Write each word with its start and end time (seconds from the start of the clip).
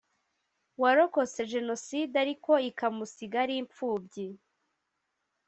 warokotse 0.81 1.41
Jenoside 1.53 2.13
ariko 2.23 2.51
ikamusiga 2.69 3.35
ari 3.43 3.55
impfubyi 3.61 4.27